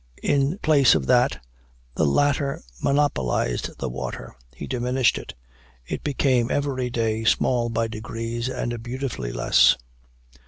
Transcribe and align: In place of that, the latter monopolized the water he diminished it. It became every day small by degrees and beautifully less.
In 0.23 0.57
place 0.63 0.95
of 0.95 1.05
that, 1.05 1.45
the 1.93 2.07
latter 2.07 2.63
monopolized 2.81 3.77
the 3.77 3.87
water 3.87 4.33
he 4.55 4.65
diminished 4.65 5.19
it. 5.19 5.35
It 5.85 6.03
became 6.03 6.49
every 6.49 6.89
day 6.89 7.23
small 7.23 7.69
by 7.69 7.87
degrees 7.87 8.49
and 8.49 8.81
beautifully 8.81 9.31
less. 9.31 9.77